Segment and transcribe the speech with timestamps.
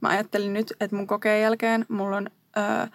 [0.00, 2.88] mä ajattelin nyt, että mun kokeen jälkeen mulla on ö,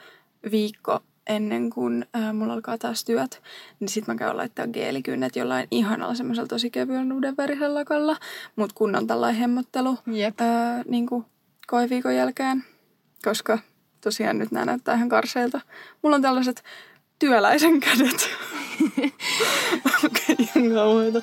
[0.51, 3.41] viikko ennen kuin ö, mulla alkaa taas työt,
[3.79, 7.35] niin sit mä käyn laittaa geelikynnet jollain ihanalla semmoisella tosi kevyen uuden
[7.67, 8.17] lakalla,
[8.55, 10.41] mut kunnon tällainen hemmottelu Jep.
[10.41, 10.45] ö,
[10.87, 11.25] niin kuin
[11.67, 12.63] koeviikon jälkeen,
[13.23, 13.59] koska
[14.01, 15.61] tosiaan nyt nämä näyttää ihan karseilta.
[16.01, 16.63] Mulla on tällaiset
[17.19, 18.29] työläisen kädet.
[20.05, 21.21] Okei, okay, ihan kauheita.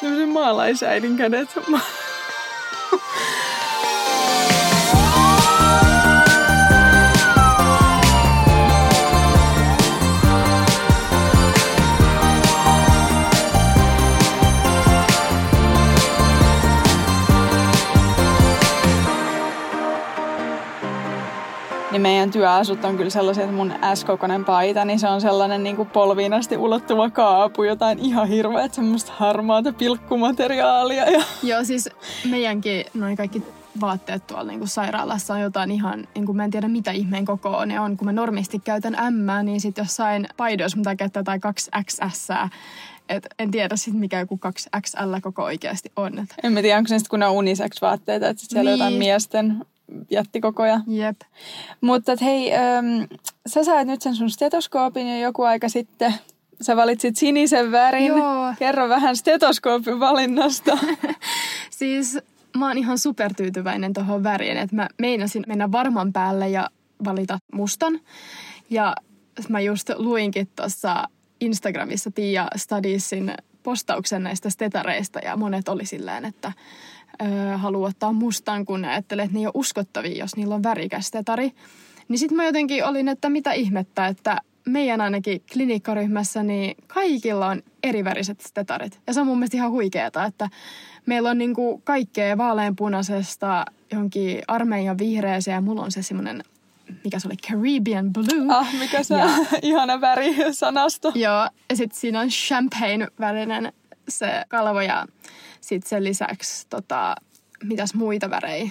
[0.00, 1.48] Tämmöisen maalaisäidin kädet.
[21.94, 25.76] niin meidän työasut on kyllä sellaisia, että mun S-kokoinen paita, niin se on sellainen niin
[25.76, 31.10] kuin polviin asti ulottuva kaapu, jotain ihan hirveät semmoista harmaata pilkkumateriaalia.
[31.10, 31.22] Ja...
[31.42, 31.88] Joo, siis
[32.30, 33.42] meidänkin noin kaikki
[33.80, 37.24] vaatteet tuolla niin kuin sairaalassa on jotain ihan, niin kuin mä en tiedä mitä ihmeen
[37.24, 37.96] kokoa ne on.
[37.96, 42.48] Kun mä normisti käytän M, niin sitten jossain paidoissa mitä käyttää jotain 2XS.
[43.08, 46.18] Et en tiedä sitten mikä joku 2XL koko oikeasti on.
[46.18, 46.34] Et.
[46.42, 48.78] En mä tiedä, onko se sitten kun ne on unisex-vaatteita, että sit siellä niin.
[48.78, 49.64] jotain miesten
[50.10, 50.80] jättikokoja.
[50.86, 51.20] Jep.
[51.80, 53.08] Mutta hei, äm,
[53.46, 56.14] sä sait nyt sen sun stetoskoopin jo joku aika sitten.
[56.60, 58.06] Sä valitsit sinisen värin.
[58.06, 58.54] Joo.
[58.58, 60.78] Kerro vähän stetoskoopin valinnasta.
[61.78, 62.18] siis
[62.56, 66.70] mä oon ihan supertyytyväinen tuohon väriin, että mä meinasin mennä varman päälle ja
[67.04, 68.00] valita mustan.
[68.70, 68.94] Ja
[69.48, 71.08] mä just luinkin tuossa
[71.40, 76.52] Instagramissa Tiia Studiesin postauksen näistä stetareista ja monet oli silleen, että
[77.22, 80.62] ö, haluaa ottaa mustan, kun ne ajattelee, että ne ei ole uskottavia, jos niillä on
[80.62, 81.52] värikäs tetari.
[82.08, 87.62] Niin sitten mä jotenkin olin, että mitä ihmettä, että meidän ainakin klinikkaryhmässä niin kaikilla on
[87.82, 89.00] eriväriset stetarit.
[89.06, 90.48] Ja se on mun mielestä ihan huikeeta, että
[91.06, 96.44] meillä on niinku kaikkea vaaleanpunaisesta johonkin armeijan vihreäseen ja mulla on se semmoinen
[97.04, 98.54] mikä se oli, Caribbean Blue.
[98.54, 99.28] Ah, mikä se ja,
[99.62, 101.12] ihana väri sanasto.
[101.14, 103.72] Joo, ja sitten siinä on champagne-värinen
[104.08, 105.06] se kalvo ja
[105.60, 107.14] sitten sen lisäksi tota,
[107.62, 108.70] mitäs muita värejä,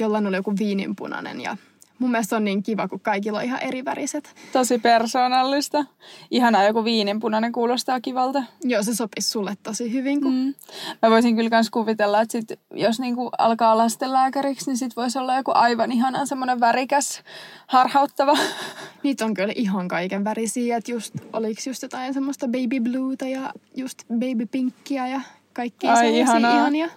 [0.00, 1.56] jollain oli joku viininpunainen ja
[1.98, 4.34] mun mielestä on niin kiva, kun kaikilla on ihan eri väriset.
[4.52, 5.84] Tosi persoonallista.
[6.30, 8.42] Ihanaa joku viininpunainen kuulostaa kivalta.
[8.64, 10.20] Joo, se sopisi sulle tosi hyvin.
[10.20, 10.34] Kun...
[10.34, 10.54] Mm.
[11.02, 15.36] Mä voisin kyllä myös kuvitella, että sit, jos niinku alkaa lastenlääkäriksi, niin sit voisi olla
[15.36, 17.22] joku aivan ihana semmoinen värikäs,
[17.66, 18.38] harhauttava.
[19.02, 23.52] Niitä on kyllä ihan kaiken värisiä, että just, oliko just jotain semmoista baby blueta ja
[23.76, 25.20] just baby pinkkiä ja
[25.52, 26.54] kaikkia Ai, sellaisia ihanaa.
[26.54, 26.88] ihania.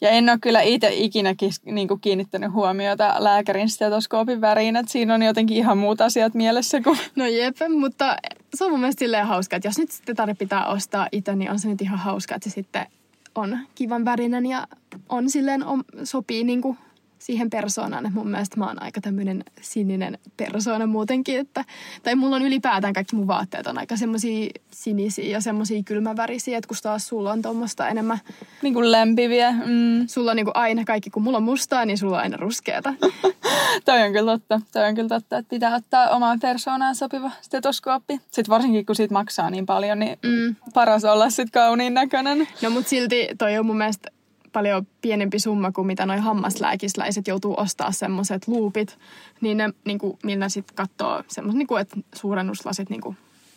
[0.00, 5.14] Ja en ole kyllä itse ikinä niin kuin kiinnittänyt huomiota lääkärin stetoskoopin väriin, että siinä
[5.14, 6.98] on jotenkin ihan muut asiat mielessä kuin...
[7.16, 8.16] No jep, mutta
[8.54, 11.50] se on mun mielestä silleen hauska, että jos nyt sitten tarve pitää ostaa itse, niin
[11.50, 12.86] on se nyt ihan hauska, että se sitten
[13.34, 14.66] on kivan värinen ja
[15.08, 16.78] on silleen, on, sopii niin kuin
[17.18, 18.06] siihen persoonaan.
[18.06, 21.38] Että mun mielestä mä oon aika tämmöinen sininen persoona muutenkin.
[21.38, 21.64] Että,
[22.02, 26.58] tai mulla on ylipäätään kaikki mun vaatteet on aika semmoisia sinisiä ja semmoisia kylmävärisiä.
[26.58, 28.18] Että kun taas sulla on tuommoista enemmän...
[28.62, 29.52] Niin kuin lämpiviä.
[29.52, 30.06] Mm.
[30.06, 32.94] Sulla on niin kuin aina kaikki, kun mulla on mustaa, niin sulla on aina ruskeata.
[33.84, 34.60] Toi on kyllä totta.
[34.72, 38.14] Toi on kyllä totta, että pitää ottaa omaan persoonaan sopiva stetoskooppi.
[38.14, 40.56] Sitten varsinkin, kun siitä maksaa niin paljon, niin mm.
[40.74, 42.48] paras olla sitten kauniin näköinen.
[42.62, 44.10] No mut silti toi on mun mielestä
[44.58, 48.98] paljon pienempi summa kuin mitä noin hammaslääkisläiset joutuu ostaa semmoiset luupit,
[49.40, 53.16] niin ne, niin kuin, millä sitten katsoo semmoiset, niin kuin, että suurennuslasit, niin kuin,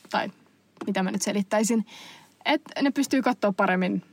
[0.10, 0.32] tai
[0.86, 1.86] mitä mä nyt selittäisin,
[2.46, 4.04] että ne pystyy katsoa paremmin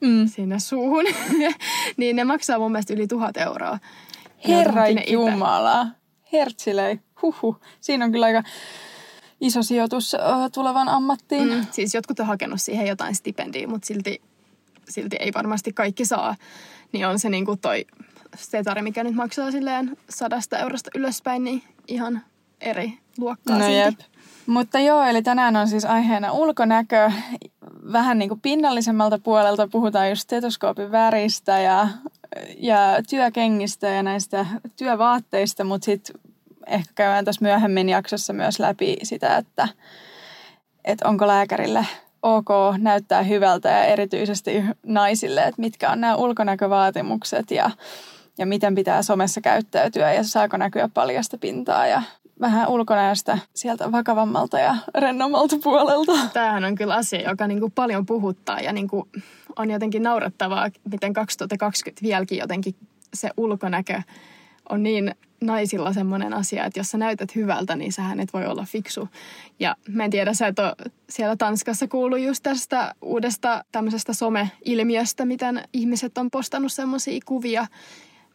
[0.00, 0.28] mm.
[0.28, 1.04] sinne suuhun,
[1.96, 3.78] niin ne maksaa mun mielestä yli tuhat euroa.
[4.48, 5.86] Herra Jumala,
[6.32, 7.56] hertsilei, huhu.
[7.80, 8.42] Siinä on kyllä aika
[9.40, 11.54] iso sijoitus uh, tulevan ammattiin.
[11.54, 14.22] Mm, siis jotkut on hakenut siihen jotain stipendiä, mutta silti
[14.88, 16.36] silti ei varmasti kaikki saa,
[16.92, 17.86] niin on se niin kuin toi
[18.36, 22.22] setari, mikä nyt maksaa silleen sadasta eurosta ylöspäin, niin ihan
[22.60, 24.00] eri luokkaa no Jep.
[24.46, 27.12] Mutta joo, eli tänään on siis aiheena ulkonäkö.
[27.92, 31.88] Vähän niin kuin pinnallisemmalta puolelta puhutaan just stetoskoopin väristä ja,
[32.58, 32.78] ja
[33.10, 34.46] työkengistä ja näistä
[34.76, 36.20] työvaatteista, mutta sitten
[36.66, 39.68] ehkä käydään tässä myöhemmin jaksossa myös läpi sitä, että,
[40.84, 41.86] että onko lääkärille
[42.24, 42.48] ok
[42.78, 47.70] näyttää hyvältä ja erityisesti naisille, että mitkä on nämä ulkonäkövaatimukset ja,
[48.38, 52.02] ja miten pitää somessa käyttäytyä ja saako näkyä paljasta pintaa ja
[52.40, 56.12] vähän ulkonäöstä sieltä vakavammalta ja rennommalta puolelta.
[56.32, 59.08] Tämähän on kyllä asia, joka niin kuin paljon puhuttaa ja niin kuin
[59.56, 62.74] on jotenkin naurettavaa, miten 2020 vieläkin jotenkin
[63.14, 64.02] se ulkonäkö
[64.68, 65.14] on niin
[65.46, 69.08] naisilla semmoinen asia, että jos sä näytät hyvältä, niin sähän et voi olla fiksu.
[69.60, 70.74] Ja mä en tiedä, sä et ole
[71.08, 77.66] siellä Tanskassa kuullut just tästä uudesta tämmöisestä some-ilmiöstä, miten ihmiset on postannut semmoisia kuvia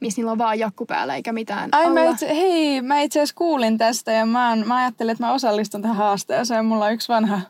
[0.01, 2.11] missä niillä on vaan jakku päällä eikä mitään Ai mä alla.
[2.11, 5.81] itse, hei, mä itse asiassa kuulin tästä ja mä, oon- mä ajattelin, että mä osallistun
[5.81, 6.65] tähän haasteeseen.
[6.65, 7.41] Mulla on yksi vanha,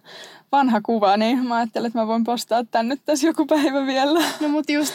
[0.52, 4.20] vanha kuva, niin mä ajattelin, että mä voin postaa tän nyt tässä joku päivä vielä.
[4.42, 4.94] No mutta just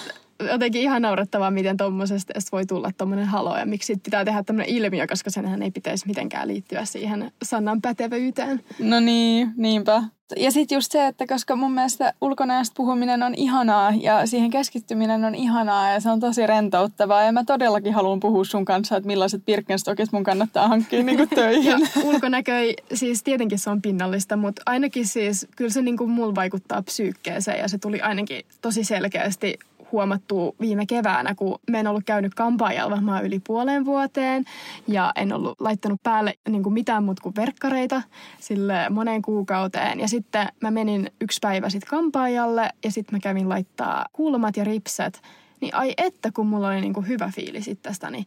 [0.50, 4.75] jotenkin ihan naurettavaa, miten tommosesta edes voi tulla tommonen halo ja miksi pitää tehdä tämmöinen
[4.75, 8.61] ilmiö, koska senhän ei pitäisi mitenkään liittyä siihen sannan pätevyyteen.
[8.79, 10.02] No niin, niinpä.
[10.37, 15.25] Ja sitten just se, että koska mun mielestä ulkonäöstä puhuminen on ihanaa ja siihen keskittyminen
[15.25, 17.23] on ihanaa ja se on tosi rentouttavaa.
[17.23, 21.70] Ja mä todellakin haluan puhua sun kanssa, että millaiset Birkenstockit mun kannattaa hankkia niinku töihin.
[21.70, 26.11] Ja ulkonäkö ei, siis tietenkin se on pinnallista, mutta ainakin siis kyllä se niin kuin
[26.11, 29.58] mulla vaikuttaa psyykkeeseen ja se tuli ainakin tosi selkeästi
[29.94, 34.44] huomattu viime keväänä, kun mä en ollut käynyt kampaajalla varmaan yli puoleen vuoteen
[34.88, 38.02] ja en ollut laittanut päälle niin kuin mitään muuta kuin verkkareita
[38.41, 40.00] sille moneen kuukauteen.
[40.00, 44.64] Ja sitten mä menin yksi päivä sitten kampaajalle ja sitten mä kävin laittaa kulmat ja
[44.64, 45.23] ripset.
[45.61, 48.25] Niin ai että, kun mulla oli niin kuin hyvä fiilis itsestäni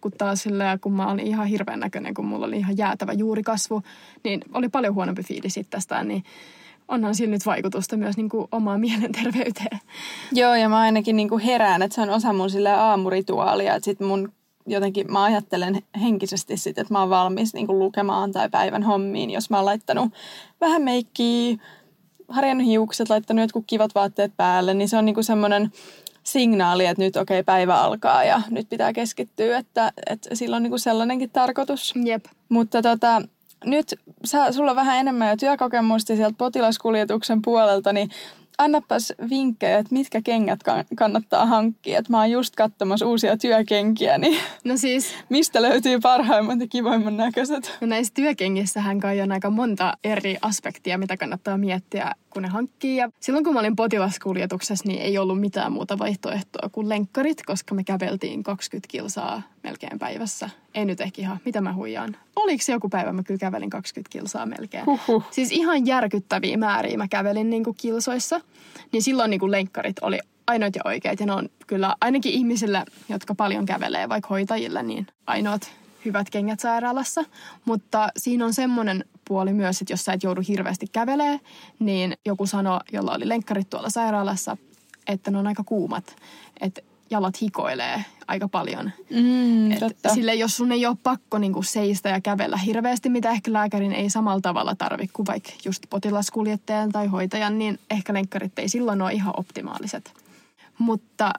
[0.00, 3.82] kun taas silleen, kun mä olin ihan hirveän näköinen, kun mulla oli ihan jäätävä juurikasvu,
[4.24, 6.24] niin oli paljon huonompi fiilis itsestään, niin
[6.90, 9.80] onhan sillä nyt vaikutusta myös niin kuin omaan mielenterveyteen.
[10.32, 14.00] Joo, ja mä ainakin niinku herään, että se on osa mun sille aamurituaalia, että sit
[14.00, 14.32] mun
[14.66, 19.50] jotenkin mä ajattelen henkisesti sit, että mä oon valmis niinku lukemaan tai päivän hommiin, jos
[19.50, 20.12] mä oon laittanut
[20.60, 21.56] vähän meikkiä,
[22.28, 25.72] harjannut hiukset, laittanut jotkut kivat vaatteet päälle, niin se on niinku semmoinen
[26.22, 30.62] signaali, että nyt okei, okay, päivä alkaa ja nyt pitää keskittyä, että, että sillä on
[30.62, 31.94] niinku sellainenkin tarkoitus.
[32.04, 32.24] Jep.
[32.48, 33.22] Mutta tota,
[33.64, 38.10] nyt sä, sulla on vähän enemmän jo työkokemusta sieltä potilaskuljetuksen puolelta, niin
[38.58, 41.98] annapas vinkkejä, että mitkä kengät kann- kannattaa hankkia.
[41.98, 47.16] Et mä oon just katsomassa uusia työkenkiä, niin No siis mistä löytyy parhaimmat ja kivoimman
[47.16, 47.78] näköiset?
[47.80, 52.96] no näissä työkengissähän kai on aika monta eri aspektia, mitä kannattaa miettiä, kun ne hankkii.
[52.96, 57.74] Ja silloin kun mä olin potilaskuljetuksessa, niin ei ollut mitään muuta vaihtoehtoa kuin lenkkarit, koska
[57.74, 60.50] me käveltiin 20 kilsaa melkein päivässä.
[60.74, 62.16] Ei nyt ehkä ihan, mitä mä huijaan.
[62.36, 64.86] Oliko se joku päivä, mä kyllä kävelin 20 kilsaa melkein.
[64.86, 65.24] Huhhuh.
[65.30, 68.40] Siis ihan järkyttäviä määriä mä kävelin niin kuin kilsoissa.
[68.92, 71.20] Niin silloin niin kuin lenkkarit oli ainoat ja oikeat.
[71.20, 75.72] Ja ne on kyllä ainakin ihmisille, jotka paljon kävelee, vaikka hoitajille, niin ainoat
[76.04, 77.24] hyvät kengät sairaalassa.
[77.64, 81.40] Mutta siinä on semmoinen puoli myös, että jos sä et joudu hirveästi kävelee,
[81.78, 84.56] niin joku sanoi, jolla oli lenkkarit tuolla sairaalassa,
[85.06, 86.16] että ne on aika kuumat.
[86.60, 86.80] Että
[87.10, 88.90] jalat hikoilee aika paljon.
[89.10, 90.14] Mm, Et totta.
[90.14, 94.10] sille, jos sun ei ole pakko niinku seistä ja kävellä hirveästi, mitä ehkä lääkärin ei
[94.10, 99.12] samalla tavalla tarvi kuin vaikka just potilaskuljettajan tai hoitajan, niin ehkä lenkkarit ei silloin ole
[99.12, 100.12] ihan optimaaliset.
[100.78, 101.32] Mutta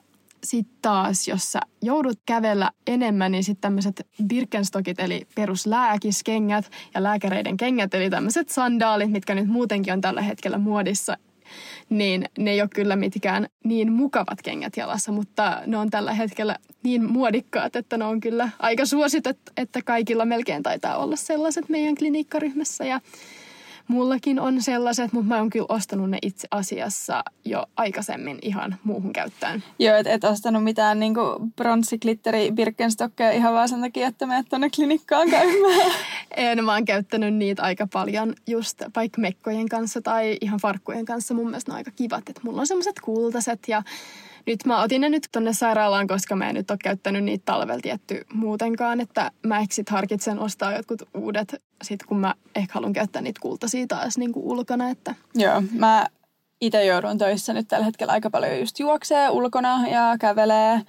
[0.44, 7.56] sitten taas, jos sä joudut kävellä enemmän, niin sitten tämmöiset Birkenstockit, eli peruslääkiskengät ja lääkäreiden
[7.56, 11.16] kengät, eli tämmöiset sandaalit, mitkä nyt muutenkin on tällä hetkellä muodissa,
[11.88, 16.56] niin ne ei ole kyllä mitkään niin mukavat kengät jalassa, mutta ne on tällä hetkellä
[16.82, 21.94] niin muodikkaat, että ne on kyllä aika suositettu, että kaikilla melkein taitaa olla sellaiset meidän
[21.94, 23.00] klinikkaryhmässä ja
[23.92, 29.12] mullakin on sellaiset, mutta mä oon kyllä ostanut ne itse asiassa jo aikaisemmin ihan muuhun
[29.12, 29.62] käyttöön.
[29.78, 31.20] Joo, et, et ostanut mitään niinku
[31.56, 35.92] bronssiglitteri Birkenstockeja ihan vaan sen takia, että menet tuonne klinikkaan käymään.
[36.36, 41.34] En mä oon käyttänyt niitä aika paljon just vaikka mekkojen kanssa tai ihan farkkujen kanssa.
[41.34, 43.82] Mun mielestä ne on aika kivat, että mulla on semmoiset kultaiset ja
[44.46, 47.80] nyt mä otin ne nyt tonne sairaalaan, koska mä en nyt ole käyttänyt niitä talvella
[47.80, 52.92] tietty muutenkaan, että mä ehkä sit harkitsen ostaa jotkut uudet, sit kun mä ehkä haluan
[52.92, 56.06] käyttää niitä kultaisia taas niin kuin ulkona, että Joo, mä
[56.60, 60.82] itse joudun töissä nyt tällä hetkellä aika paljon just juoksee ulkona ja kävelee.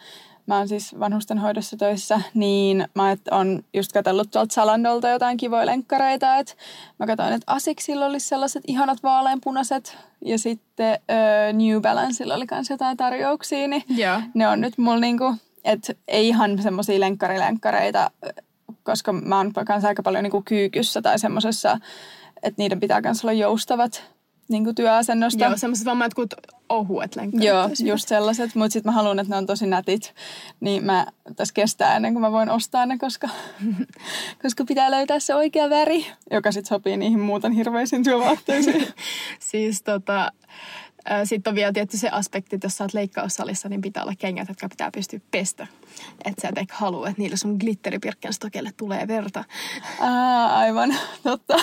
[0.45, 5.65] Mä oon siis vanhustenhoidossa töissä, niin mä et, on just katsellut tuolta Salandolta jotain kivoja
[5.65, 6.35] lenkkareita.
[6.37, 6.57] Et
[6.99, 12.69] mä katsoin, että Asicsilla olisi sellaiset ihanat vaaleanpunaiset ja sitten ö, New Balanceilla oli kans
[12.69, 14.21] jotain tarjouksia, niin Joo.
[14.33, 18.11] ne on nyt mulla niinku, että ei ihan semmosia lenkkarilenkkareita,
[18.83, 21.79] koska mä oon kanssa aika paljon niinku kyykyssä tai semmosessa,
[22.43, 24.12] että niiden pitää myös olla joustavat
[24.53, 25.45] niinku työasennosta.
[25.45, 26.33] Joo, semmoiset vaan jotkut
[26.69, 27.47] ohuet lenkkarit.
[27.47, 30.13] Joo, just sellaiset, mutta sitten mä haluan, että ne on tosi nätit,
[30.59, 31.05] niin mä
[31.35, 33.29] tässä kestää ennen kuin mä voin ostaa ne, koska,
[34.43, 38.87] koska pitää löytää se oikea väri, joka sitten sopii niihin muuten hirveisiin työvaatteisiin.
[39.51, 40.31] Siis tota,
[41.23, 44.47] sitten on vielä tietty se aspekti, että jos sä oot leikkaussalissa, niin pitää olla kengät,
[44.47, 45.67] jotka pitää pystyä pestä.
[46.25, 49.43] Että sä et ehkä halua, että niille sun glitteripirkkenstokelle tulee verta.
[49.99, 51.59] Aa, aivan, totta.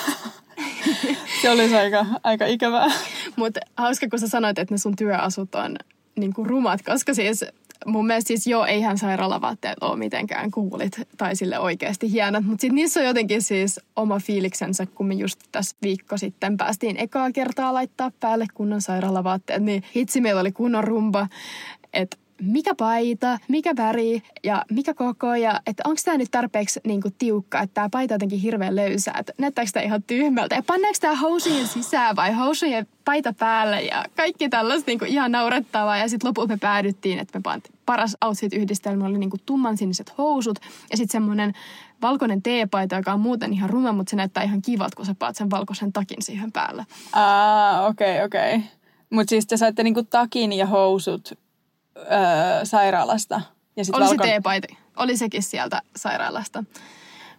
[1.42, 2.92] se olisi aika, aika ikävää.
[3.36, 5.76] Mutta hauska, kun sä sanoit, että ne sun työasut on
[6.16, 7.44] niin kuin rumat, koska siis
[7.86, 12.74] mun mielestä siis joo, eihän sairaalavaatteet ole mitenkään kuulit tai sille oikeasti hienot, mutta sitten
[12.74, 17.74] niissä on jotenkin siis oma fiiliksensä, kun me just tässä viikko sitten päästiin ekaa kertaa
[17.74, 21.28] laittaa päälle kunnon sairaalavaatteet, niin hitsi meillä oli kunnon rumba,
[21.92, 27.02] että mikä paita, mikä väri ja mikä koko ja että onko tämä nyt tarpeeksi niin
[27.02, 30.98] kuin, tiukka, että tämä paita jotenkin hirveän löysää, että näyttääkö tämä ihan tyhmältä ja pannaanko
[31.00, 36.08] tämä housujen sisään vai housujen paita päälle ja kaikki tällaista niin kuin, ihan naurettavaa ja
[36.08, 40.58] sitten lopulta me päädyttiin, että me pantiin paras outfit-yhdistelmä oli niin kuin tummansiniset housut
[40.90, 41.52] ja sitten semmoinen
[42.02, 45.36] valkoinen teepaita, joka on muuten ihan ruma, mutta se näyttää ihan kivalta, kun sä paat
[45.36, 46.86] sen valkoisen takin siihen päälle.
[47.12, 48.56] Ah, okei, okay, okei.
[48.56, 48.68] Okay.
[49.10, 51.38] Mutta siis te saitte niinku takin ja housut
[52.00, 53.40] öö, sairaalasta.
[53.76, 54.26] Ja sit Oli valkon...
[54.26, 54.68] se teepaita.
[54.96, 56.64] Oli sekin sieltä sairaalasta.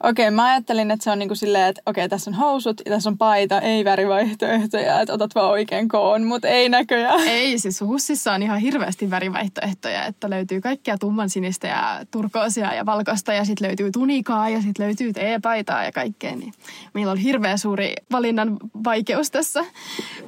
[0.03, 2.81] Okei, okay, mä ajattelin, että se on niinku silleen, että okei, okay, tässä on housut
[2.86, 7.27] ja tässä on paita, ei värivaihtoehtoja, että otat vaan oikein koon, mutta ei näköjään.
[7.27, 12.86] Ei, siis hussissa on ihan hirveästi värivaihtoehtoja, että löytyy kaikkia tumman sinistä ja turkoosia ja
[12.86, 16.36] valkoista ja sitten löytyy tunikaa ja sitten löytyy teepaitaa ja kaikkea.
[16.36, 16.53] Niin
[16.93, 19.65] meillä on hirveä suuri valinnan vaikeus tässä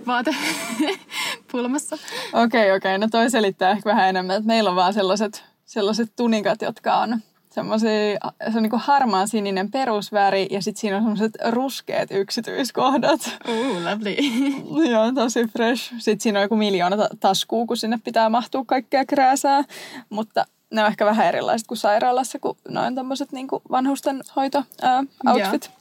[0.08, 1.96] vaatepulmassa.
[2.34, 2.98] Okei, okay, okei, okay.
[2.98, 7.20] no toi selittää ehkä vähän enemmän, että meillä on vaan sellaiset, sellaiset tunikat, jotka on
[7.54, 8.20] semmoisia,
[8.52, 13.38] se on niinku harmaan sininen perusväri ja sitten siinä on semmoiset ruskeat yksityiskohdat.
[13.48, 14.16] Ooh, lovely.
[14.92, 15.94] Joo, tosi fresh.
[15.98, 19.64] Sitten siinä on joku miljoona taskua, kun sinne pitää mahtua kaikkea krääsää.
[20.10, 25.04] Mutta ne on ehkä vähän erilaiset kuin sairaalassa, kun noin tämmöiset niinku vanhusten hoito ää,
[25.28, 25.72] outfit.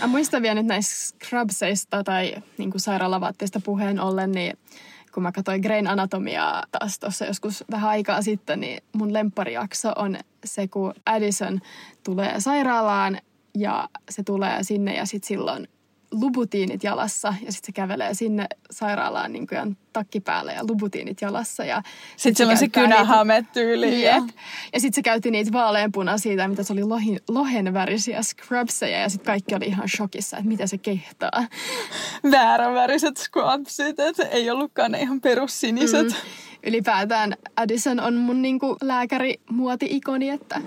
[0.00, 4.58] Mä muistan vielä nyt näistä scrubseista tai niin sairaalavaatteista puheen ollen, niin
[5.16, 10.16] kun mä katsoin Grain Anatomiaa taas tuossa joskus vähän aikaa sitten, niin mun lempparijakso on
[10.44, 11.60] se, kun Addison
[12.04, 13.18] tulee sairaalaan
[13.54, 15.68] ja se tulee sinne ja sitten silloin
[16.10, 21.64] lubutiinit jalassa ja sitten se kävelee sinne sairaalaan niin kuin takki päällä ja lubutiinit jalassa.
[21.64, 21.82] Ja
[22.16, 24.02] sitten sit se se kynähame tyyli.
[24.02, 24.22] Ja,
[24.72, 29.26] ja sitten se käytti niitä vaaleanpunaisia, mitä se oli lohin, lohen värisiä scrubseja ja sitten
[29.26, 31.46] kaikki oli ihan shokissa, että mitä se kehtaa.
[32.30, 36.06] Väärän väriset scrubsit, että ei ollutkaan ne ihan perussiniset.
[36.06, 36.14] Mm.
[36.66, 40.60] Ylipäätään Addison on mun niinku lääkäri-muoti-ikoni, että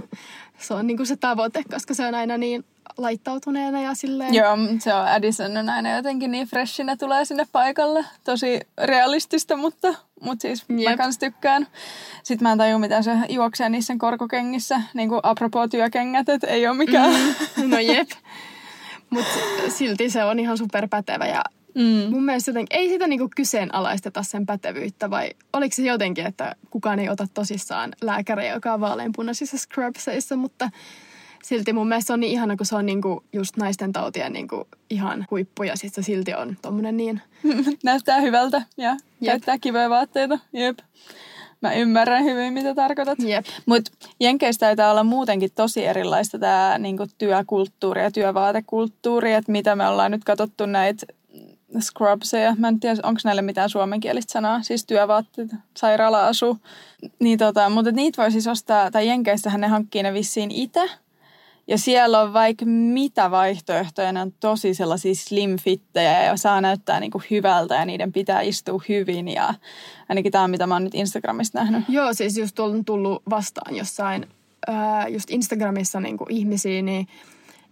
[0.58, 2.66] se on niinku se tavoite, koska se on aina niin
[2.98, 4.34] laittautuneena ja silleen.
[4.34, 8.06] Joo, se on Addison on aina jotenkin niin freshinä tulee sinne paikalle.
[8.24, 10.90] Tosi realistista, mutta, mutta siis Jep.
[10.90, 11.68] mä kans tykkään.
[12.24, 14.82] Sitten mä en tajua, mitä se juoksee niissä korkokengissä.
[14.94, 17.14] Niin kuin apropos työkengät, että ei ole mikään.
[17.58, 18.10] Mm, no jep.
[19.10, 21.44] Mutta silti se on ihan superpätevä ja
[21.76, 22.12] Mm.
[22.12, 27.00] Mun mielestä jotenkin, ei sitä niinku kyseenalaisteta sen pätevyyttä, vai oliko se jotenkin, että kukaan
[27.00, 30.70] ei ota tosissaan lääkäriä, joka on vaaleanpunaisissa scrubseissa, mutta
[31.44, 34.68] silti mun mielestä se on niin ihana, kun se on niinku just naisten tautien niinku
[34.90, 37.22] ihan huippu ja sitten se silti on tommonen niin...
[37.84, 39.32] Näyttää hyvältä ja Jep.
[39.32, 40.40] käyttää kivoja vaatteita.
[40.54, 40.80] Jep.
[41.62, 43.20] Mä ymmärrän hyvin, mitä tarkoitat.
[43.20, 43.46] Yep.
[43.66, 49.88] Mutta Jenkeissä taitaa olla muutenkin tosi erilaista tämä niinku, työkulttuuri ja työvaatekulttuuri, että mitä me
[49.88, 51.06] ollaan nyt katsottu näitä
[51.80, 52.56] scrubseja.
[52.58, 56.58] Mä en tiedä, onko näille mitään suomenkielistä sanaa, siis työvaatteet, sairaala-asu.
[57.20, 60.90] Niin tota, mutta niitä voi siis ostaa, tai Jenkeissähän ne hankkii ne vissiin itse.
[61.70, 67.22] Ja siellä on vaikka mitä vaihtoehtoja, ne on tosi sellaisia slimfittejä ja saa näyttää niinku
[67.32, 69.28] hyvältä ja niiden pitää istua hyvin.
[69.28, 69.54] Ja
[70.10, 71.84] ainakin tämä on mitä mä oon nyt Instagramista nähnyt.
[71.90, 74.28] Joo, siis just on tullut vastaan jossain,
[74.68, 77.08] ää, just Instagramissa niinku ihmisiä, niin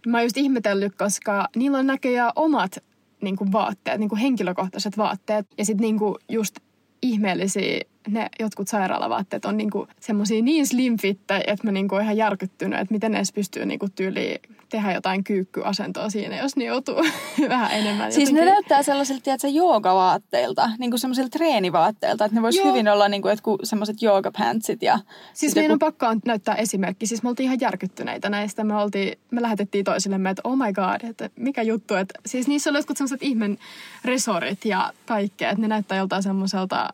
[0.06, 2.78] mä oon just ihmetellyt, koska niillä on näköjään omat
[3.22, 5.46] niin kuin vaatteet, niin kuin henkilökohtaiset vaatteet.
[5.58, 6.56] Ja sitten niin kuin just
[7.02, 12.94] ihmeellisiä ne jotkut sairaalavaatteet on niinku semmoisia niin slimfitte, että mä niinku ihan järkyttynyt, että
[12.94, 16.94] miten ne edes pystyy niinku tyyliin tehdä jotain kyykkyasentoa siinä, jos ne joutuu
[17.48, 18.12] vähän enemmän.
[18.12, 18.46] Siis jotenkin.
[18.46, 23.22] ne näyttää sellaisilta, tiedätkö, joogavaatteilta, niin kuin semmoisilta treenivaatteilta, että ne vois hyvin olla niin
[23.22, 24.82] kuin jotkut semmoiset joogapantsit.
[24.82, 24.98] Ja
[25.34, 25.86] siis meidän joku...
[25.86, 27.06] on pakko näyttää esimerkki.
[27.06, 28.64] Siis me oltiin ihan järkyttyneitä näistä.
[28.64, 31.94] Me, oltiin, me lähetettiin toisillemme, että oh my god, että mikä juttu.
[31.94, 33.58] Että, siis niissä oli jotkut semmoiset ihmen
[34.04, 36.88] resorit ja kaikkea, että ne näyttää joltain semmoiselta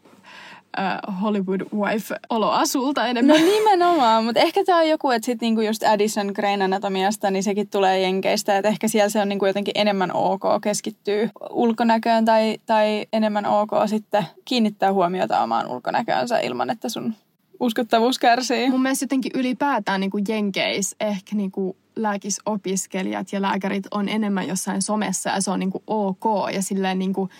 [0.78, 3.40] uh, Hollywood wife-oloasulta enemmän.
[3.40, 7.42] No nimenomaan, mutta ehkä tämä on joku, että sitten niinku just Addison Grain Anatomiasta, niin
[7.42, 12.58] sekin tulee Jenkeistä, että ehkä siellä se on niinku jotenkin enemmän ok keskittyy ulkonäköön tai,
[12.66, 17.14] tai enemmän ok sitten kiinnittää huomiota omaan ulkonäköönsä ilman, että sun
[17.60, 18.70] uskottavuus kärsii.
[18.70, 24.48] Mun mielestä jotenkin ylipäätään niin kuin Jenkeis ehkä niin kuin lääkisopiskelijat ja lääkärit on enemmän
[24.48, 27.30] jossain somessa ja se on niin kuin ok ja silleen niin kuin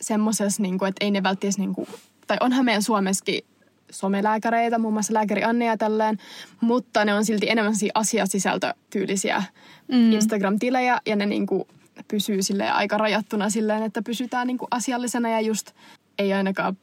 [0.00, 1.88] semmoisessa, niin kuin, että ei ne välttämättä niin kuin
[2.30, 3.44] tai onhan meidän Suomessakin
[3.90, 6.18] somelääkäreitä, muun muassa lääkäri Anne ja tälleen,
[6.60, 9.42] mutta ne on silti enemmän asiasisältötyylisiä
[9.88, 10.12] mm.
[10.12, 11.68] Instagram-tilejä ja ne niinku
[12.08, 15.70] pysyy sille aika rajattuna silleen, että pysytään niinku asiallisena ja just
[16.18, 16.76] ei ainakaan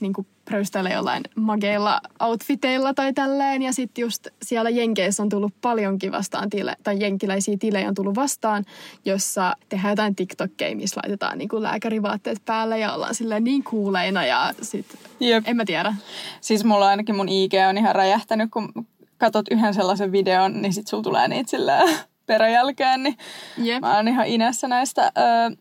[0.00, 3.62] niinku pröystäilee jollain mageilla outfiteilla tai tälleen.
[3.62, 8.16] Ja sitten just siellä Jenkeissä on tullut paljonkin vastaan tile, tai jenkiläisiä tilejä on tullut
[8.16, 8.64] vastaan,
[9.04, 14.24] jossa tehdään jotain TikTokkeja, missä laitetaan niin kuin lääkärivaatteet päälle ja ollaan silleen niin kuuleina
[14.24, 14.86] ja sit,
[15.20, 15.44] Jep.
[15.48, 15.94] en mä tiedä.
[16.40, 18.72] Siis mulla ainakin mun IG on ihan räjähtänyt, kun
[19.18, 21.88] katot yhden sellaisen videon, niin sit sulla tulee niitä silleen
[22.26, 23.16] peräjälkeen, niin
[23.58, 23.80] Jep.
[23.80, 25.20] mä oon ihan inässä näistä ö,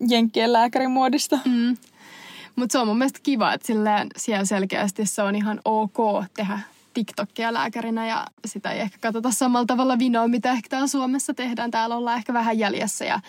[0.09, 1.39] jenkkien lääkärimuodista.
[1.45, 1.77] Mm.
[2.55, 5.97] Mutta se on mun mielestä kiva, että silleen siellä selkeästi se on ihan ok
[6.33, 6.59] tehdä
[6.93, 11.71] TikTokia lääkärinä ja sitä ei ehkä katsota samalla tavalla vinoa, mitä ehkä täällä Suomessa tehdään.
[11.71, 13.19] Täällä ollaan ehkä vähän jäljessä ja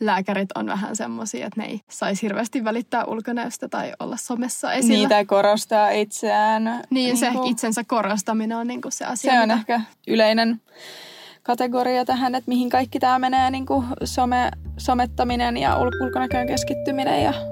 [0.00, 4.94] lääkärit on vähän semmoisia, että ne ei saisi hirveästi välittää ulkonäöstä tai olla somessa esillä.
[4.94, 6.82] Niitä ei korostaa itseään.
[6.90, 9.32] Niin, se Niinku- itsensä korostaminen on niinku se asia.
[9.32, 10.60] Se on mitä- ehkä yleinen
[11.42, 17.22] kategoria tähän, että mihin kaikki tämä menee, niin kuin some, somettaminen ja ul- ulkonäköön keskittyminen.
[17.22, 17.51] Ja...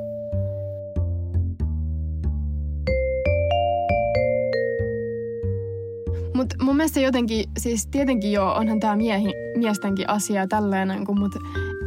[6.41, 11.39] Mutta mun mielestä jotenkin, siis tietenkin joo, onhan tämä miehi, miestenkin asia tälleen, mutta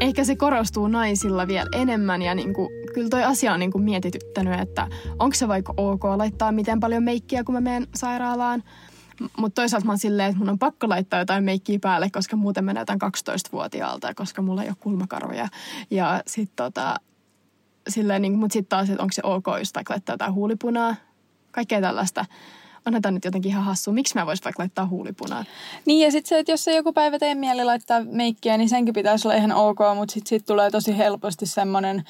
[0.02, 4.88] ehkä se korostuu naisilla vielä enemmän ja niinku, kyllä toi asia on niinku mietityttänyt, että
[5.20, 8.64] onko se vaikka ok laittaa miten paljon meikkiä, kun mä menen sairaalaan.
[9.38, 12.66] Mutta toisaalta mä oon silleen, että mun on pakko laittaa jotain meikkiä päälle, koska muuten
[12.66, 15.48] mä näytän 12-vuotiaalta ja koska mulla ei ole kulmakarvoja.
[15.92, 16.96] Ja sit tota,
[17.90, 20.96] silleen, niin, mutta sitten taas, että onko se ok vaikka laittaa jotain huulipunaa,
[21.52, 22.26] kaikkea tällaista.
[22.84, 23.92] Tämä nyt jotenkin ihan hassu.
[23.92, 25.46] Miksi mä vois vaikka laittaa huulipunaa?
[25.86, 28.94] Niin ja sitten se, että jos se joku päivä tee mieli laittaa meikkiä, niin senkin
[28.94, 32.04] pitäisi olla ihan ok, mutta sitten sit tulee tosi helposti semmoinen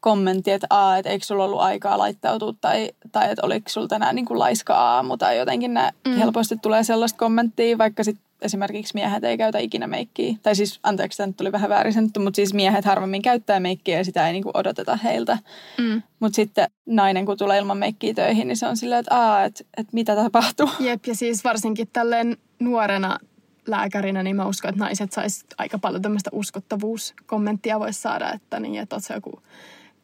[0.00, 4.14] kommentti, että aa, että eikö sulla ollut aikaa laittautua tai, tai että oliko sulla tänään
[4.14, 6.12] niin kuin laiska aamu tai jotenkin nää, mm.
[6.12, 10.34] helposti tulee sellaista kommenttia, vaikka sitten esimerkiksi miehet ei käytä ikinä meikkiä.
[10.42, 13.98] Tai siis, anteeksi, tämä nyt tuli vähän väärin sanottu, mutta siis miehet harvemmin käyttää meikkiä
[13.98, 15.38] ja sitä ei niin kuin odoteta heiltä.
[15.78, 16.02] Mm.
[16.20, 19.64] Mutta sitten nainen, kun tulee ilman meikkiä töihin, niin se on silleen, että aa, että,
[19.76, 20.70] että mitä tapahtuu.
[20.80, 23.18] Jep, ja siis varsinkin tälleen nuorena
[23.66, 28.80] lääkärinä, niin mä uskon, että naiset sais aika paljon tämmöistä uskottavuuskommenttia voisi saada, että niin,
[28.80, 29.42] että oot sä joku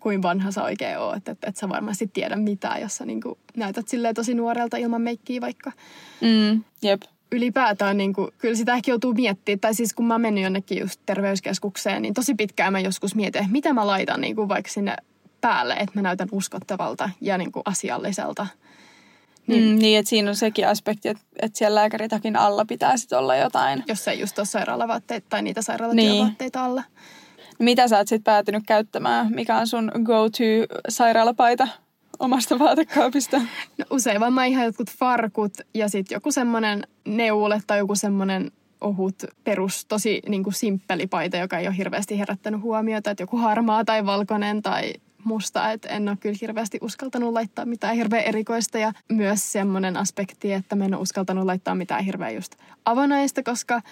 [0.01, 3.39] kuin vanha sä oikein oot, että et, et sä varmasti tiedä mitään, jos sä niinku
[3.57, 5.73] näytät silleen tosi nuorelta ilman meikkiä vaikka.
[6.21, 7.03] Mm, jep.
[7.33, 9.61] Ylipäätään niin kuin, kyllä sitä ehkä joutuu miettimään.
[9.61, 13.53] Tai siis kun mä mennyt jonnekin just terveyskeskukseen, niin tosi pitkään mä joskus mietin, että
[13.53, 14.97] mitä mä laitan niin kuin vaikka sinne
[15.41, 18.47] päälle, että mä näytän uskottavalta ja niin kuin asialliselta.
[19.47, 23.19] Niin, mm, niin että siinä on sekin aspekti, että, että siellä lääkäritakin alla pitää sitten
[23.19, 23.85] olla jotain.
[23.89, 26.83] Jos ei just ole sairaalavaatteita tai niitä sairaalatyövaatteita alla.
[27.59, 29.33] Mitä sä oot sitten päätynyt käyttämään?
[29.35, 31.69] Mikä on sun go-to sairaalapaita
[32.19, 33.39] omasta vaatekaapista?
[33.79, 38.53] No usein vaan mä ihan jotkut farkut ja sitten joku semmoinen neule tai joku semmoinen
[38.81, 43.37] ohut perus, tosi niin kuin simppeli paita, joka ei ole hirveästi herättänyt huomiota, että joku
[43.37, 44.93] harmaa tai valkoinen tai
[45.25, 50.53] musta, että en ole kyllä hirveästi uskaltanut laittaa mitään hirveän erikoista ja myös semmoinen aspekti,
[50.53, 53.83] että mä en ole uskaltanut laittaa mitään hirveän just avonaista, koska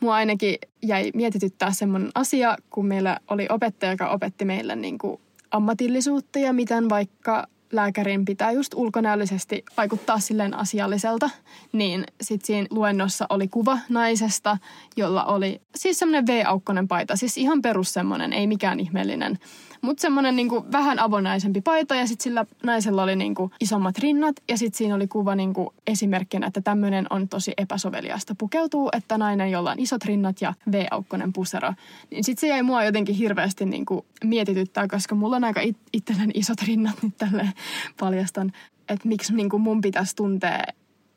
[0.00, 5.20] mua ainakin jäi mietityttää semmoinen asia, kun meillä oli opettaja, joka opetti meille niin kuin
[5.56, 11.30] ammatillisuutta ja miten vaikka lääkärin pitää just ulkonäöllisesti vaikuttaa silleen asialliselta,
[11.72, 14.58] niin sitten siinä luennossa oli kuva naisesta,
[14.96, 19.38] jolla oli siis semmoinen V-aukkonen paita, siis ihan perus semmoinen, ei mikään ihmeellinen,
[19.80, 24.58] mutta semmoinen niinku vähän avonaisempi paita ja sitten sillä naisella oli niinku isommat rinnat ja
[24.58, 29.70] sitten siinä oli kuva niinku esimerkkinä, että tämmöinen on tosi epäsoveliasta pukeutuu, että nainen, jolla
[29.70, 31.72] on isot rinnat ja V-aukkonen pusero.
[32.10, 36.32] Niin sitten se jäi mua jotenkin hirveästi niinku mietityttää, koska mulla on aika it- itselläni
[36.34, 37.52] isot rinnat nyt tälleen
[38.00, 38.52] paljastan,
[38.88, 40.64] että miksi niinku mun pitäisi tuntea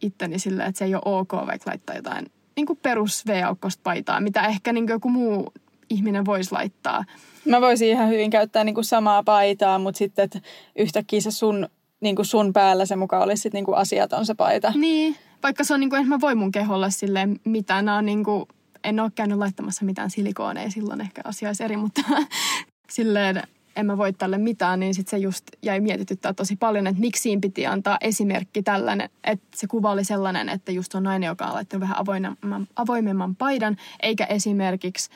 [0.02, 2.26] itteni sille, että se ei ole ok vaikka laittaa jotain
[2.56, 5.54] niinku perus V-aukkosta paitaa, mitä ehkä niinku joku muu
[5.90, 7.06] ihminen voisi laittaa.
[7.46, 10.40] Mä voisin ihan hyvin käyttää niinku samaa paitaa, mutta sitten että
[10.76, 11.68] yhtäkkiä se sun,
[12.02, 14.74] niinku sun päällä se mukaan olisi sit niinku asiaton se paita.
[14.76, 17.86] Niin, vaikka se on niinku, en mä voi mun keholla silleen mitään.
[17.86, 18.48] Nää on niinku,
[18.84, 22.02] en ole käynyt laittamassa mitään silikooneja, silloin ehkä asia olisi eri, mutta
[22.90, 23.44] silleen
[23.76, 27.22] en mä voi tälle mitään, niin sitten se just jäi mietityttää tosi paljon, että miksi
[27.22, 31.46] siinä piti antaa esimerkki tällainen, että se kuva oli sellainen, että just on nainen, joka
[31.46, 35.10] on laittanut vähän avoimemman, avoimemman paidan, eikä esimerkiksi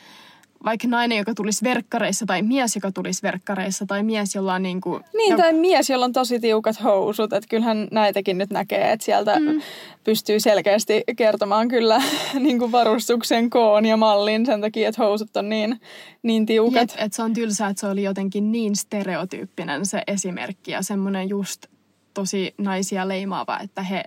[0.65, 4.81] vaikka nainen, joka tulisi verkkareissa, tai mies, joka tulisi verkkareissa, tai mies, jolla on niin
[4.81, 5.03] kuin...
[5.13, 7.33] Niin, tai mies, jolla on tosi tiukat housut.
[7.33, 9.61] Että kyllähän näitäkin nyt näkee, että sieltä mm.
[10.03, 12.01] pystyy selkeästi kertomaan kyllä
[12.39, 15.81] niin kuin varustuksen koon ja mallin sen takia, että housut on niin,
[16.23, 16.89] niin tiukat.
[16.91, 21.29] Jep, että se on tylsää, että se oli jotenkin niin stereotyyppinen se esimerkki ja semmoinen
[21.29, 21.65] just
[22.13, 24.03] tosi naisia leimaava, että he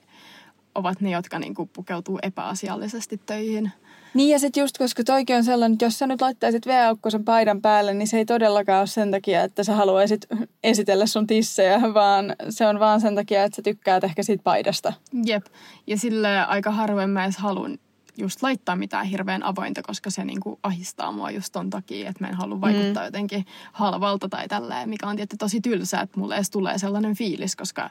[0.75, 3.73] ovat ne, jotka niin kuin pukeutuu epäasiallisesti töihin.
[4.17, 7.63] Niin ja sitten just, koska toikin on sellainen, että jos sä nyt laittaisit V-aukkosen paidan
[7.63, 10.27] päälle, niin se ei todellakaan ole sen takia, että sä haluaisit
[10.65, 14.93] esitellä sun tissejä, vaan se on vaan sen takia, että sä tykkäät ehkä siitä paidasta.
[15.25, 15.47] Jep.
[15.87, 17.79] Ja sille aika harvoin mä edes halun
[18.19, 22.29] just laittaa mitään hirveän avointa, koska se niinku ahistaa mua just ton takia, että mä
[22.29, 23.07] en halua vaikuttaa mm.
[23.07, 27.57] jotenkin halvalta tai tälleen, mikä on tietysti tosi tylsää, että mulle edes tulee sellainen fiilis,
[27.57, 27.91] koska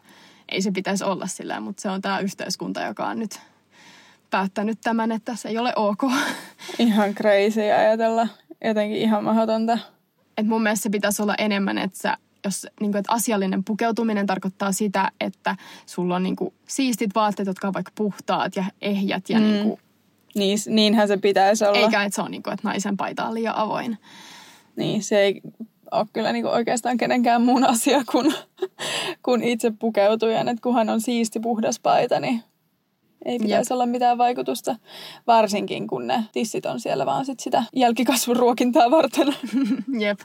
[0.49, 3.39] ei se pitäisi olla silleen, mutta se on tämä yhteiskunta, joka on nyt
[4.35, 6.03] päättänyt tämän, että se ei ole ok.
[6.79, 8.27] Ihan crazy ajatella.
[8.63, 9.79] Jotenkin ihan mahdotonta.
[10.37, 14.25] Et mun mielestä se pitäisi olla enemmän, että sä jos niin kuin, että asiallinen pukeutuminen
[14.25, 19.29] tarkoittaa sitä, että sulla on niin kuin, siistit vaatteet, jotka on vaikka puhtaat ja ehjät
[19.29, 19.45] ja mm.
[19.45, 19.79] niin kuin,
[20.35, 21.79] niin, niinhän se pitäisi olla.
[21.79, 23.97] Eikä, että se on niin kuin, että naisen paita on liian avoin.
[24.75, 25.41] Niin, se ei
[25.91, 28.33] ole kyllä niin kuin oikeastaan kenenkään muun asia kuin,
[29.25, 30.47] kuin itse pukeutujan.
[30.47, 32.43] Että kunhan on siisti puhdas paita, niin
[33.25, 33.75] ei pitäisi Jep.
[33.75, 34.75] olla mitään vaikutusta,
[35.27, 39.27] varsinkin kun ne tissit on siellä vaan sit sitä jälkikasvun ruokintaa varten.
[39.99, 40.19] Jep.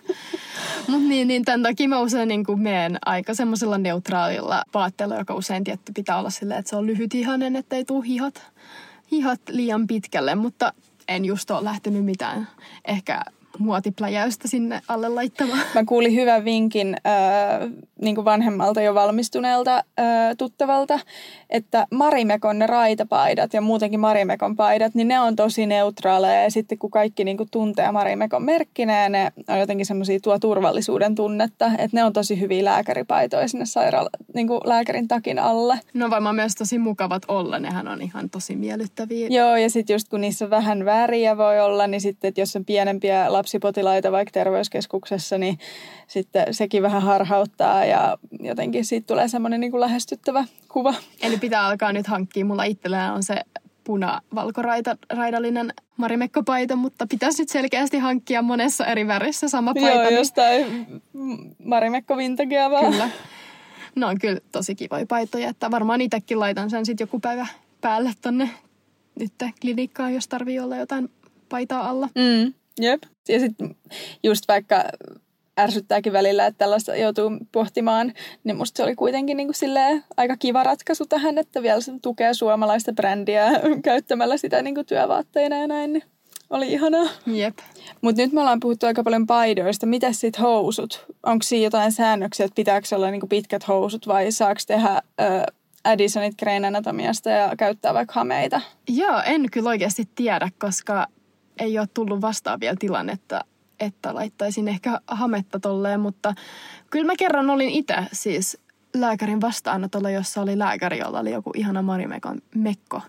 [0.88, 5.64] Mutta niin, niin tämän takia mä usein niin meen aika semmoisella neutraalilla vaatteella, joka usein
[5.64, 8.42] tietty pitää olla silleen, että se on lyhyt ihanen, ettei tule hihat
[9.10, 10.72] hihat liian pitkälle, mutta
[11.08, 12.48] en just ole lähtenyt mitään
[12.84, 13.22] ehkä
[13.58, 15.60] muotipläjäystä sinne alle laittamaan.
[15.74, 17.70] Mä kuulin hyvän vinkin äh,
[18.02, 19.84] niin kuin vanhemmalta jo valmistuneelta äh,
[20.38, 21.00] tuttavalta,
[21.50, 26.42] että Marimekon ne raitapaidat ja muutenkin Marimekon paidat, niin ne on tosi neutraaleja.
[26.42, 30.38] Ja sitten kun kaikki niin kuin tuntee Marimekon merkkinä ja ne on jotenkin semmoisia tuo
[30.38, 35.80] turvallisuuden tunnetta, että ne on tosi hyviä lääkäripaitoja sinne sairaala, niin kuin lääkärin takin alle.
[35.94, 39.26] No varmaan myös tosi mukavat olla, nehän on ihan tosi miellyttäviä.
[39.30, 42.64] Joo, ja sitten just kun niissä vähän väriä voi olla, niin sitten, että jos on
[42.64, 45.58] pienempiä lapsipotilaita vaikka terveyskeskuksessa, niin
[46.06, 50.94] sitten sekin vähän harhauttaa ja jotenkin siitä tulee semmoinen niin kuin lähestyttävä kuva.
[51.22, 52.44] Eli pitää alkaa nyt hankkia.
[52.44, 53.36] Mulla itsellään on se
[53.84, 59.88] puna-valkoraidallinen marimekkopaita, mutta pitäisi nyt selkeästi hankkia monessa eri värissä sama paita.
[59.90, 60.14] Joo, niin...
[60.14, 60.86] jostain
[61.64, 62.92] marimekko vintagea vaan.
[62.92, 63.10] Kyllä.
[63.94, 67.46] No on kyllä tosi kivoja paitoja, että varmaan itsekin laitan sen sitten joku päivä
[67.80, 68.50] päälle tonne
[69.20, 71.10] nyt klinikkaan, jos tarvii olla jotain
[71.48, 72.08] paitaa alla.
[72.14, 73.02] Mm, jep.
[73.28, 73.76] Ja sitten
[74.22, 74.84] just vaikka
[75.58, 78.12] ärsyttääkin välillä, että tällaista joutuu pohtimaan,
[78.44, 82.34] niin musta se oli kuitenkin niin kuin aika kiva ratkaisu tähän, että vielä se tukee
[82.34, 83.50] suomalaista brändiä
[83.84, 85.92] käyttämällä sitä niin kuin työvaatteina ja näin.
[85.92, 86.02] Niin
[86.50, 87.08] oli ihanaa.
[87.26, 87.58] Jep.
[88.00, 89.86] Mutta nyt me ollaan puhuttu aika paljon paidoista.
[89.86, 91.06] Mitä sitten housut?
[91.22, 95.52] Onko siinä jotain säännöksiä, että pitääkö olla niinku pitkät housut vai saako tehdä ö,
[95.84, 98.60] Addisonit Crane Anatomiasta ja käyttää vaikka hameita?
[98.88, 101.06] Joo, en kyllä oikeasti tiedä, koska
[101.58, 103.40] ei ole tullut vastaan vielä tilannetta,
[103.80, 106.34] että laittaisin ehkä hametta tolleen, mutta
[106.90, 108.58] kyllä mä kerran olin itse siis
[108.94, 113.02] lääkärin vastaanotolla, jossa oli lääkäri, jolla oli joku ihana Marimekon mekko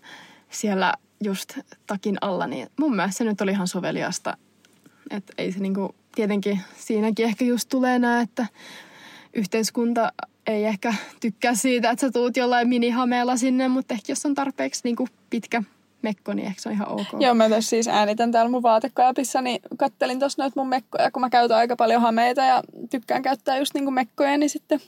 [0.49, 1.57] siellä just
[1.87, 4.37] takin alla, niin mun mielestä se nyt oli ihan soveliasta.
[5.09, 8.47] Että ei se niinku, tietenkin siinäkin ehkä just tulee nää, että
[9.33, 10.11] yhteiskunta
[10.47, 14.81] ei ehkä tykkää siitä, että sä tuut jollain minihameella sinne, mutta ehkä jos on tarpeeksi
[14.83, 15.63] niinku pitkä
[16.01, 17.07] mekko, niin ehkä se on ihan ok.
[17.19, 21.21] Joo, mä tässä siis äänitän täällä mun vaatekaapissa, niin kattelin tuossa noita mun mekkoja, kun
[21.21, 24.79] mä käytän aika paljon hameita ja tykkään käyttää just niinku mekkoja, niin sitten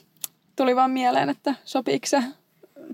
[0.56, 2.22] tuli vaan mieleen, että sopiiko se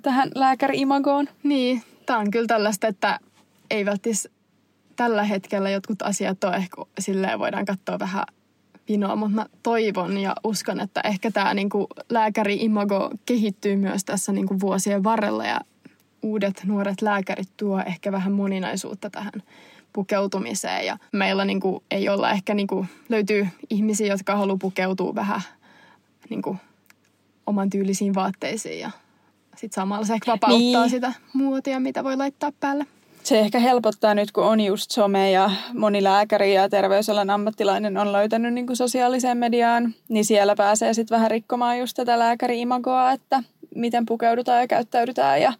[0.02, 1.28] tähän lääkäri-imagoon.
[1.42, 3.20] Niin, tää on kyllä tällaista, että
[3.70, 4.28] ei välttis
[4.96, 8.24] tällä hetkellä jotkut asiat on ehkä silleen voidaan katsoa vähän
[8.88, 14.60] vinoa, mutta mä toivon ja uskon, että ehkä tämä niinku lääkäri-imago kehittyy myös tässä niinku
[14.60, 15.60] vuosien varrella ja
[16.22, 19.32] uudet nuoret lääkärit tuo ehkä vähän moninaisuutta tähän
[19.92, 20.86] pukeutumiseen.
[20.86, 25.40] Ja meillä niin kuin, ei olla ehkä, niin kuin, löytyy ihmisiä, jotka haluaa pukeutua vähän
[26.30, 26.58] niin kuin,
[27.46, 28.90] oman tyylisiin vaatteisiin ja
[29.56, 30.90] sitten samalla se ehkä vapauttaa niin.
[30.90, 32.86] sitä muotia, mitä voi laittaa päälle.
[33.22, 38.12] Se ehkä helpottaa nyt, kun on just some ja moni lääkäri ja terveysalan ammattilainen on
[38.12, 43.42] löytänyt niin kuin sosiaaliseen mediaan, niin siellä pääsee sitten vähän rikkomaan just tätä lääkäri-imagoa, että
[43.74, 45.52] miten pukeudutaan ja käyttäydytään ja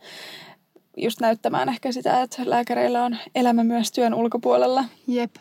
[1.03, 4.85] just näyttämään ehkä sitä, että lääkäreillä on elämä myös työn ulkopuolella.
[5.07, 5.37] Jep.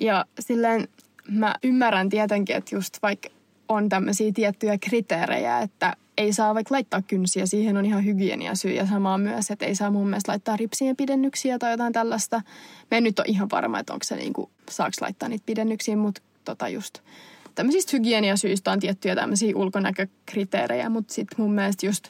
[0.00, 0.88] Ja silleen
[1.30, 3.28] mä ymmärrän tietenkin, että just vaikka
[3.68, 8.86] on tämmöisiä tiettyjä kriteerejä, että ei saa vaikka laittaa kynsiä, siihen on ihan hygieniasyy ja
[8.86, 12.42] samaa myös, että ei saa mun mielestä laittaa ripsien pidennyksiä tai jotain tällaista.
[12.90, 16.22] Mä en nyt ole ihan varma, että onko se niinku, saaks laittaa niitä pidennyksiä, mutta
[16.44, 16.98] tota just
[17.54, 22.08] tämmöisistä hygieniasyistä on tiettyjä tämmöisiä ulkonäkökriteerejä, mutta sitten mun mielestä just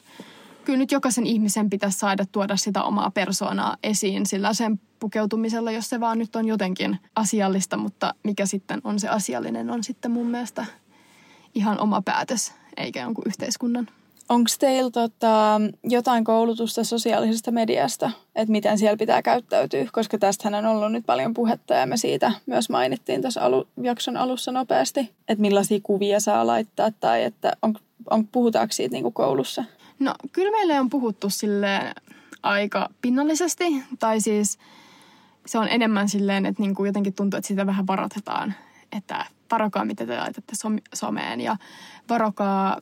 [0.65, 5.89] kyllä nyt jokaisen ihmisen pitäisi saada tuoda sitä omaa persoonaa esiin sillä sen pukeutumisella, jos
[5.89, 10.27] se vaan nyt on jotenkin asiallista, mutta mikä sitten on se asiallinen, on sitten mun
[10.27, 10.65] mielestä
[11.55, 13.87] ihan oma päätös, eikä jonkun yhteiskunnan.
[14.29, 19.85] Onko teillä tota, jotain koulutusta sosiaalisesta mediasta, että miten siellä pitää käyttäytyä?
[19.91, 24.17] Koska tästähän on ollut nyt paljon puhetta ja me siitä myös mainittiin tuossa alu, jakson
[24.17, 27.75] alussa nopeasti, että millaisia kuvia saa laittaa tai että on,
[28.09, 29.63] on, puhutaanko siitä niin kuin koulussa?
[29.99, 31.95] No kyllä meille on puhuttu silleen
[32.43, 33.63] aika pinnallisesti
[33.99, 34.59] tai siis
[35.45, 38.53] se on enemmän silleen, että niin kuin jotenkin tuntuu, että sitä vähän varoitetaan,
[38.91, 40.53] että varokaa, mitä te laitatte
[40.93, 41.57] someen ja
[42.09, 42.81] varokaa,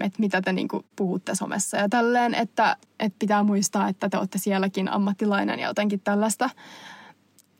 [0.00, 4.38] että mitä te niinku puhutte somessa ja tälleen, että, että pitää muistaa, että te olette
[4.38, 6.50] sielläkin ammattilainen ja jotenkin tällaista.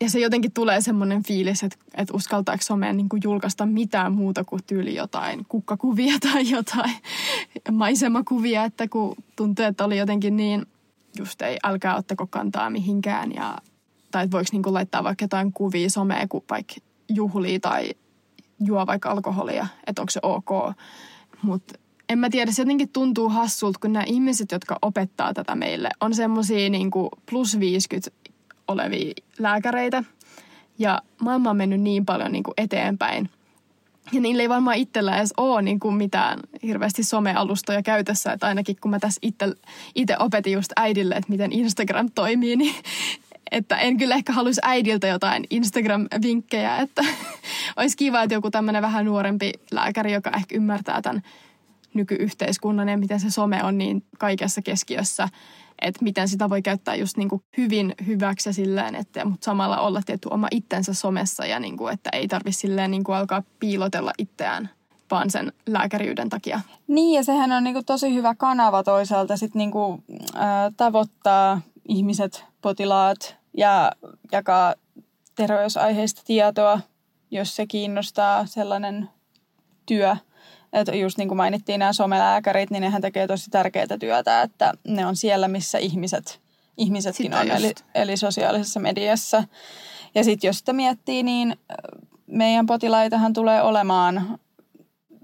[0.03, 4.61] Ja se jotenkin tulee semmoinen fiilis, että, että uskaltaako someen niin julkaista mitään muuta kuin
[4.67, 6.95] tyyli jotain kukkakuvia tai jotain
[7.71, 10.65] maisemakuvia, että kun tuntuu, että oli jotenkin niin,
[11.17, 13.57] just ei, älkää ottako kantaa mihinkään ja
[14.11, 16.75] tai että voiko niin laittaa vaikka jotain kuvia someen, kun vaikka
[17.09, 17.91] juhlii tai
[18.59, 20.49] juo vaikka alkoholia, että onko se ok.
[21.41, 21.73] Mutta
[22.09, 26.15] en mä tiedä, se jotenkin tuntuu hassulta, kun nämä ihmiset, jotka opettaa tätä meille, on
[26.15, 26.91] semmoisia niin
[27.29, 28.22] plus 50
[28.67, 30.03] olevia lääkäreitä.
[30.79, 33.29] Ja maailma on mennyt niin paljon niin kuin eteenpäin.
[34.11, 38.33] Ja niillä ei varmaan itsellä edes ole niin kuin mitään hirveästi somealustoja käytössä.
[38.33, 39.19] Että ainakin kun mä tässä
[39.95, 42.75] itse opetin just äidille, että miten Instagram toimii, niin
[43.51, 47.05] että en kyllä ehkä haluaisi äidiltä jotain Instagram-vinkkejä, että
[47.77, 51.21] olisi kiva, että joku tämmöinen vähän nuorempi lääkäri, joka ehkä ymmärtää tämän
[51.93, 55.29] nykyyhteiskunnan ja miten se some on niin kaikessa keskiössä,
[55.81, 60.01] että miten sitä voi käyttää just niin kuin hyvin hyväksi silleen, että, mutta samalla olla
[60.05, 64.13] tietty oma itsensä somessa ja niin kuin, että ei tarvitse silleen niin kuin alkaa piilotella
[64.17, 64.69] itseään
[65.11, 66.61] vaan sen lääkäriyden takia.
[66.87, 70.03] Niin ja sehän on niin kuin tosi hyvä kanava toisaalta sit niin kuin,
[70.35, 73.91] äh, tavoittaa ihmiset, potilaat ja
[74.31, 74.73] jakaa
[75.35, 76.79] terveysaiheista tietoa,
[77.31, 79.09] jos se kiinnostaa sellainen
[79.85, 80.17] työ.
[80.73, 85.05] Että just niin kuin mainittiin nämä somelääkärit, niin nehän tekee tosi tärkeää työtä, että ne
[85.05, 86.41] on siellä, missä ihmiset,
[86.77, 89.43] ihmisetkin Sitä on, eli, eli sosiaalisessa mediassa.
[90.15, 91.59] Ja sitten jos sitä miettii, niin
[92.27, 94.39] meidän potilaitahan tulee olemaan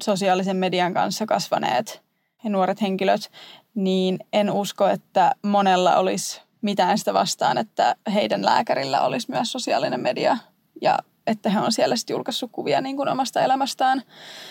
[0.04, 2.02] sosiaalisen median kanssa kasvaneet
[2.44, 3.32] nuoret henkilöt,
[3.76, 10.00] niin en usko, että monella olisi mitään sitä vastaan, että heidän lääkärillä olisi myös sosiaalinen
[10.00, 10.38] media
[10.82, 14.04] ja että he on siellä sitten julkaissut kuvia niin kuin omasta elämästään.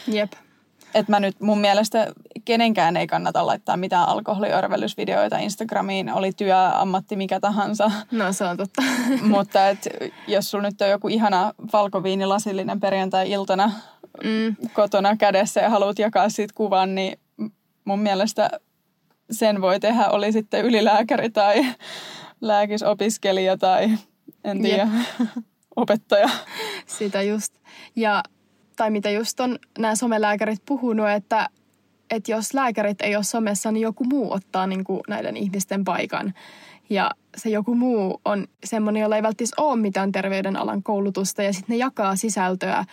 [0.06, 0.32] Jep.
[0.94, 2.12] Että mä nyt mun mielestä
[2.44, 7.90] kenenkään ei kannata laittaa mitään alkoholiörvellysvideoita Instagramiin, oli työ, ammatti, mikä tahansa.
[8.10, 8.82] No se on totta.
[9.22, 9.88] Mutta et,
[10.26, 13.72] jos sulla nyt on joku ihana valkoviinilasillinen perjantai-iltana
[14.24, 14.56] mm.
[14.72, 17.18] kotona kädessä ja haluat jakaa siitä kuvan, niin
[17.84, 18.50] mun mielestä
[19.30, 21.66] sen voi tehdä, oli sitten ylilääkäri tai
[22.40, 23.90] lääkisopiskelija tai
[24.44, 25.28] en tiedä, Jep.
[25.76, 26.28] opettaja.
[26.86, 27.54] Sitä just.
[27.96, 28.22] Ja,
[28.78, 31.48] tai mitä just on nämä somelääkärit puhunut, että,
[32.10, 36.34] että jos lääkärit ei ole somessa, niin joku muu ottaa niin kuin näiden ihmisten paikan.
[36.90, 41.74] Ja se joku muu on semmoinen, jolla ei välttämättä ole mitään terveydenalan koulutusta ja sitten
[41.74, 42.84] ne jakaa sisältöä,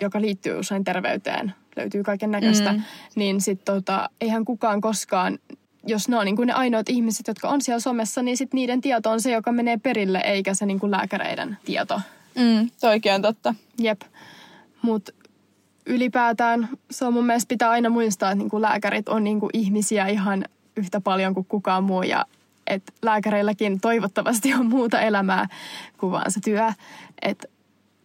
[0.00, 2.82] joka liittyy usein terveyteen löytyy kaiken näköistä, mm.
[3.14, 5.38] niin sitten tota, eihän kukaan koskaan,
[5.86, 8.80] jos ne on niin kuin ne ainoat ihmiset, jotka on siellä somessa, niin sitten niiden
[8.80, 12.00] tieto on se, joka menee perille, eikä se niin kuin lääkäreiden tieto.
[12.34, 13.54] Mm, toikin on totta.
[13.78, 14.00] Jep.
[14.86, 15.12] Mutta
[15.86, 20.06] ylipäätään se on mun mielestä pitää aina muistaa, että kuin lääkärit on niin kuin ihmisiä
[20.06, 20.44] ihan
[20.76, 22.26] yhtä paljon kuin kukaan muu ja
[22.66, 25.46] että lääkäreilläkin toivottavasti on muuta elämää
[25.98, 26.72] kuin vaan se työ.
[27.22, 27.48] Että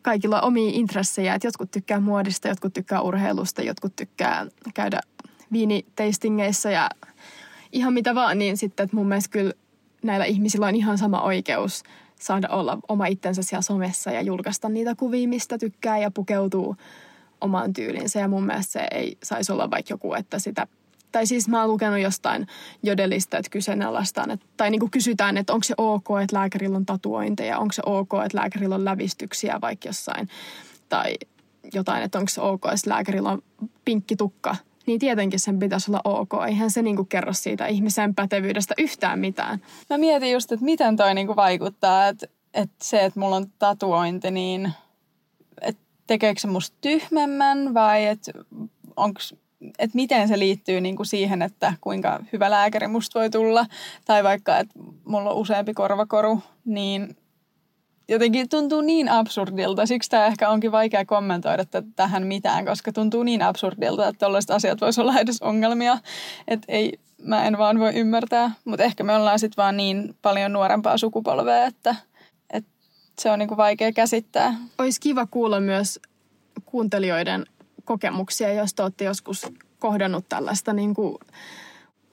[0.02, 5.00] kaikilla on omia intressejä, että jotkut tykkää muodista, jotkut tykkää urheilusta, jotkut tykkää käydä
[5.52, 6.90] viiniteistingeissä ja
[7.72, 9.54] ihan mitä vaan, niin sitten että mun mielestä kyllä
[10.04, 11.84] näillä ihmisillä on ihan sama oikeus
[12.22, 16.76] saada olla oma itsensä siellä somessa ja julkaista niitä kuvia, mistä tykkää ja pukeutuu
[17.42, 18.20] omaan tyylinsä.
[18.20, 20.68] Ja mun mielestä se ei saisi olla vaikka joku, että sitä
[21.12, 22.48] tai siis mä oon lukenut jostain
[22.84, 26.86] jodelista, että kyseenalaistaan, että, tai niin kuin kysytään, että onko se ok, että lääkärillä on
[26.86, 30.30] tatuointeja, onko se ok, että lääkärillä on lävistyksiä vaikka jossain,
[30.90, 31.14] tai
[31.74, 33.42] jotain, että onko se ok, että lääkärillä on
[33.86, 36.30] pinkki tukka, niin tietenkin sen pitäisi olla ok.
[36.48, 39.62] Eihän se niinku kerro siitä ihmisen pätevyydestä yhtään mitään.
[39.90, 44.32] Mä mietin just, että miten toi niinku vaikuttaa, että, että se, että mulla on tatuointi,
[44.32, 44.72] niin
[45.62, 48.32] että tekeekö se musta tyhmemmän vai että
[48.96, 49.20] onko
[49.80, 53.66] että miten se liittyy niin kuin siihen, että kuinka hyvä lääkäri musta voi tulla.
[54.06, 57.18] Tai vaikka, että mulla on useampi korvakoru, niin
[58.12, 59.86] jotenkin tuntuu niin absurdilta.
[59.86, 61.64] Siksi tämä ehkä onkin vaikea kommentoida
[61.96, 65.98] tähän mitään, koska tuntuu niin absurdilta, että tällaiset asiat voisi olla edes ongelmia.
[66.48, 68.52] Että ei, mä en vaan voi ymmärtää.
[68.66, 71.96] Mutta ehkä me ollaan sitten vaan niin paljon nuorempaa sukupolvea, että,
[72.50, 72.72] että
[73.20, 74.56] se on niin kuin vaikea käsittää.
[74.78, 76.00] Olisi kiva kuulla myös
[76.66, 77.46] kuuntelijoiden
[77.86, 79.48] kokemuksia, jos te olette joskus
[79.80, 81.18] kohdannut tällaista niin kuin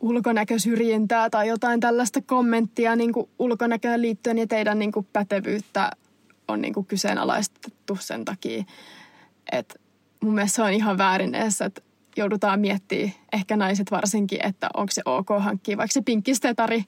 [0.00, 5.90] ulkonäkösyrjintää tai jotain tällaista kommenttia niin kuin ulkonäköön liittyen ja teidän niin kuin pätevyyttä
[6.48, 8.64] on niin kuin kyseenalaistettu sen takia,
[9.52, 9.74] että
[10.24, 11.80] mun mielestä se on ihan väärin edes, että
[12.16, 16.84] joudutaan miettimään, ehkä naiset varsinkin, että onko se ok hankkia vaikka se pinkkistetari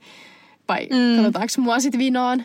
[0.68, 1.16] vai mm.
[1.16, 2.44] katsotaanko mua sitten vinoon.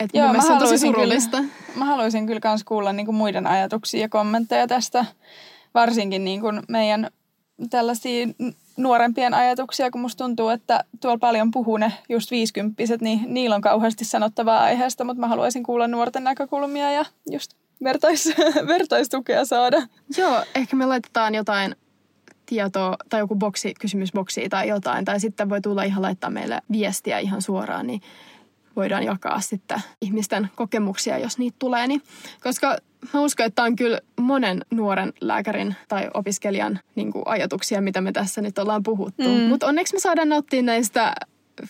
[0.00, 1.36] Että Joo, mun mä se on tosi surullista.
[1.36, 5.04] Kyllä, mä haluaisin kyllä myös kuulla niinku muiden ajatuksia ja kommentteja tästä,
[5.74, 7.10] varsinkin niinku meidän
[7.70, 8.26] tällaisia
[8.76, 13.62] nuorempien ajatuksia, kun musta tuntuu, että tuolla paljon puhuu ne just viisikymppiset, niin niillä on
[13.62, 18.32] kauheasti sanottavaa aiheesta, mutta mä haluaisin kuulla nuorten näkökulmia ja just vertais,
[18.66, 19.82] vertaistukea saada.
[20.16, 21.76] Joo, ehkä me laitetaan jotain
[22.46, 27.18] tietoa tai joku boksi, kysymysboksi tai jotain, tai sitten voi tulla ihan laittaa meille viestiä
[27.18, 28.00] ihan suoraan, niin
[28.76, 31.86] voidaan jakaa sitten ihmisten kokemuksia, jos niitä tulee.
[31.86, 32.02] Niin,
[32.42, 32.76] koska
[33.14, 38.00] mä uskon, että tämä on kyllä monen nuoren lääkärin tai opiskelijan niin kuin ajatuksia, mitä
[38.00, 39.28] me tässä nyt ollaan puhuttu.
[39.28, 39.40] Mm.
[39.48, 41.14] Mutta onneksi me saadaan nauttia näistä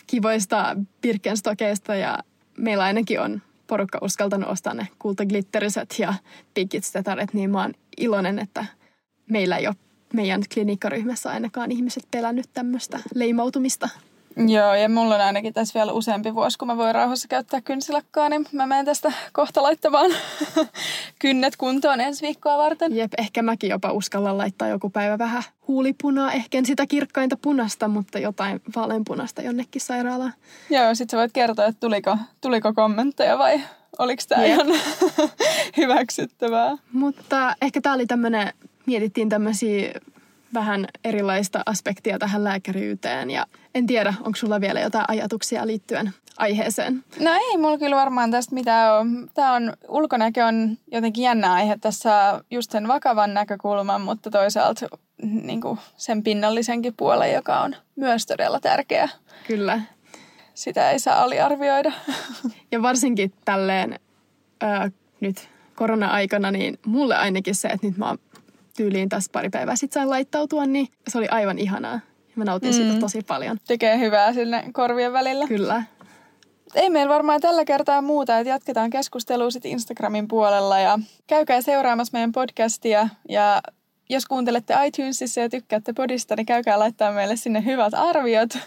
[0.07, 2.19] kivoista Birkenstockeista ja
[2.59, 6.15] meillä ainakin on porukka uskaltanut ostaa ne kultaglitteriset ja
[6.55, 8.67] pikitstetaret, niin mä oon iloinen, että
[9.31, 9.77] meillä ei ole
[10.13, 13.89] meidän klinikkaryhmässä ainakaan ihmiset pelännyt tämmöistä leimautumista.
[14.37, 18.29] Joo, ja mulla on ainakin tässä vielä useampi vuosi, kun mä voin rauhassa käyttää kynsilakkaa,
[18.29, 20.11] niin mä menen tästä kohta laittamaan
[21.19, 22.97] kynnet kuntoon ensi viikkoa varten.
[22.97, 27.89] Jep, ehkä mäkin jopa uskallan laittaa joku päivä vähän huulipunaa, ehkä en sitä kirkkainta punasta,
[27.89, 30.35] mutta jotain vaaleanpunasta jonnekin sairaalaan.
[30.71, 33.61] Joo, sit sä voit kertoa, että tuliko, tuliko kommentteja vai
[33.99, 34.67] oliko tämä ihan
[35.77, 36.77] hyväksyttävää.
[36.93, 38.53] Mutta ehkä tämä oli tämmöinen,
[38.87, 39.93] mietittiin tämmöisiä
[40.55, 47.05] vähän erilaista aspektia tähän lääkäriyteen ja en tiedä, onko sulla vielä jotain ajatuksia liittyen aiheeseen?
[47.21, 49.07] No ei mulla kyllä varmaan tästä mitään ole.
[49.35, 54.87] Tämä on, ulkonäkö on jotenkin jännä aihe tässä just sen vakavan näkökulman, mutta toisaalta
[55.23, 59.09] niin kuin sen pinnallisenkin puolen, joka on myös todella tärkeä.
[59.47, 59.81] Kyllä.
[60.55, 61.93] Sitä ei saa aliarvioida.
[62.73, 64.01] Ja varsinkin tälleen
[64.63, 68.19] äh, nyt korona-aikana, niin mulle ainakin se, että nyt mä oon
[68.77, 72.01] tyyliin tässä pari päivää sitten sain laittautua, niin se oli aivan ihanaa.
[72.37, 72.75] Mä nautin mm.
[72.75, 73.59] siitä tosi paljon.
[73.67, 75.47] Tekee hyvää sinne korvien välillä.
[75.47, 75.83] Kyllä.
[76.75, 82.11] Ei meillä varmaan tällä kertaa muuta, että jatketaan keskustelua sitten Instagramin puolella ja käykää seuraamassa
[82.13, 83.61] meidän podcastia ja
[84.09, 88.59] jos kuuntelette iTunesissa ja tykkäätte podista, niin käykää laittaa meille sinne hyvät arviot.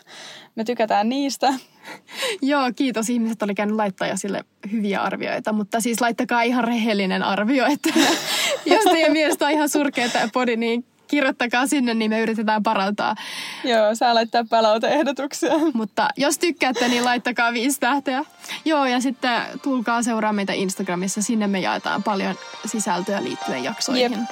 [0.55, 1.53] Me tykätään niistä.
[2.41, 3.09] Joo, kiitos.
[3.09, 7.89] Ihmiset oli käynyt laittaa jo sille hyviä arvioita, mutta siis laittakaa ihan rehellinen arvio, että
[8.65, 13.15] jos teidän mielestä on ihan surkea tämä podi, niin kirjoittakaa sinne, niin me yritetään parantaa.
[13.63, 15.51] Joo, saa laittaa palauteehdotuksia.
[15.73, 18.25] Mutta jos tykkäätte, niin laittakaa viisi tähteä.
[18.65, 21.21] Joo, ja sitten tulkaa seuraa meitä Instagramissa.
[21.21, 24.11] Sinne me jaetaan paljon sisältöä liittyen jaksoihin.
[24.11, 24.29] Jep.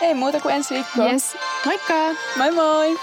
[0.00, 1.06] Ei muuta kuin ensi viikkoa.
[1.10, 1.36] Yes.
[1.64, 1.94] Moikka!
[2.36, 2.98] Moi moi!